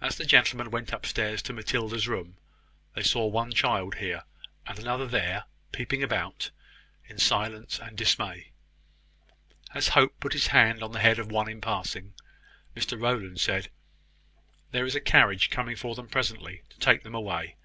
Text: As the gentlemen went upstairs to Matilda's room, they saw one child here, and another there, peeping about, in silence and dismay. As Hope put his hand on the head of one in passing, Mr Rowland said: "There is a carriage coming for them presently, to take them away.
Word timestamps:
As 0.00 0.16
the 0.16 0.24
gentlemen 0.24 0.70
went 0.70 0.92
upstairs 0.92 1.42
to 1.42 1.52
Matilda's 1.52 2.06
room, 2.06 2.36
they 2.94 3.02
saw 3.02 3.26
one 3.26 3.50
child 3.50 3.96
here, 3.96 4.22
and 4.64 4.78
another 4.78 5.08
there, 5.08 5.42
peeping 5.72 6.04
about, 6.04 6.52
in 7.08 7.18
silence 7.18 7.80
and 7.80 7.96
dismay. 7.96 8.52
As 9.74 9.88
Hope 9.88 10.20
put 10.20 10.34
his 10.34 10.46
hand 10.46 10.84
on 10.84 10.92
the 10.92 11.00
head 11.00 11.18
of 11.18 11.32
one 11.32 11.48
in 11.50 11.60
passing, 11.60 12.14
Mr 12.76 12.96
Rowland 13.02 13.40
said: 13.40 13.70
"There 14.70 14.86
is 14.86 14.94
a 14.94 15.00
carriage 15.00 15.50
coming 15.50 15.74
for 15.74 15.96
them 15.96 16.06
presently, 16.08 16.62
to 16.68 16.78
take 16.78 17.02
them 17.02 17.16
away. 17.16 17.56